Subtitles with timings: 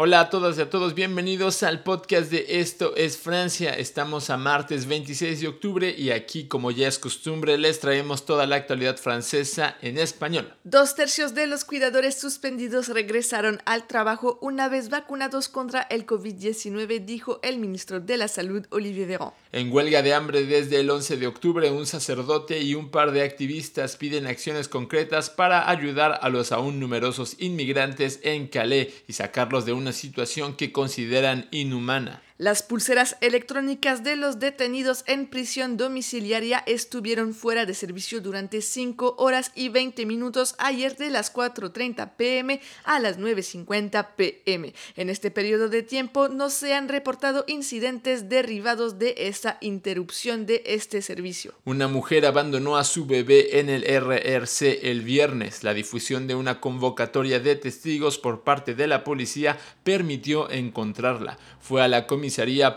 [0.00, 3.72] Hola a todas y a todos, bienvenidos al podcast de Esto es Francia.
[3.72, 8.46] Estamos a martes 26 de octubre y aquí, como ya es costumbre, les traemos toda
[8.46, 10.54] la actualidad francesa en español.
[10.62, 17.04] Dos tercios de los cuidadores suspendidos regresaron al trabajo una vez vacunados contra el COVID-19,
[17.04, 19.32] dijo el ministro de la Salud, Olivier Véran.
[19.50, 23.22] En huelga de hambre desde el 11 de octubre, un sacerdote y un par de
[23.22, 29.66] activistas piden acciones concretas para ayudar a los aún numerosos inmigrantes en Calais y sacarlos
[29.66, 32.22] de una situación que consideran inhumana.
[32.40, 39.16] Las pulseras electrónicas de los detenidos en prisión domiciliaria estuvieron fuera de servicio durante 5
[39.18, 44.72] horas y 20 minutos ayer de las 4.30 pm a las 9.50 pm.
[44.94, 50.62] En este periodo de tiempo no se han reportado incidentes derivados de esta interrupción de
[50.64, 51.54] este servicio.
[51.64, 55.64] Una mujer abandonó a su bebé en el RRC el viernes.
[55.64, 61.36] La difusión de una convocatoria de testigos por parte de la policía permitió encontrarla.
[61.58, 62.27] Fue a la comisión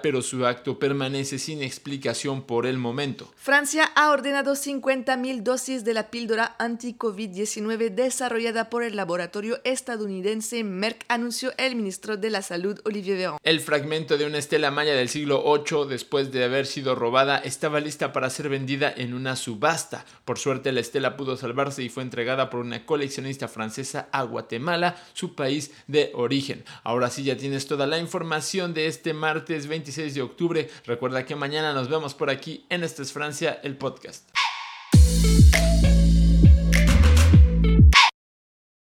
[0.02, 3.32] pero su acto permanece sin explicación por el momento.
[3.36, 11.06] Francia ha ordenado 50.000 dosis de la píldora anti-COVID-19 desarrollada por el laboratorio estadounidense Merck,
[11.08, 13.38] anunció el ministro de la Salud, Olivier Véran.
[13.44, 17.80] El fragmento de una estela maya del siglo VIII, después de haber sido robada, estaba
[17.80, 20.06] lista para ser vendida en una subasta.
[20.26, 24.96] Por suerte, la estela pudo salvarse y fue entregada por una coleccionista francesa a Guatemala,
[25.14, 26.64] su país de origen.
[26.84, 30.70] Ahora sí ya tienes toda la información de este martes 26 de octubre.
[30.86, 34.41] Recuerda que mañana nos vemos por aquí en Esta es Francia, el podcast.